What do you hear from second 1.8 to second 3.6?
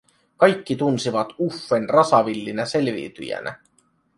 rasavillinä selviytyjänä.